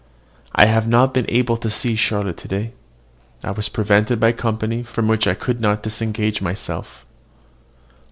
I 0.55 0.65
have 0.65 0.87
not 0.87 1.13
been 1.13 1.27
able 1.29 1.57
to 1.57 1.69
see 1.69 1.93
Charlotte 1.95 2.37
to 2.37 2.47
day. 2.47 2.71
I 3.43 3.51
was 3.51 3.69
prevented 3.69 4.19
by 4.19 4.31
company 4.31 4.81
from 4.81 5.07
which 5.07 5.27
I 5.27 5.35
could 5.35 5.61
not 5.61 5.83
disengage 5.83 6.41
myself. 6.41 7.05